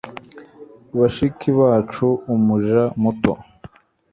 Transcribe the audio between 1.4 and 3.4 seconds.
bacu Umuja muto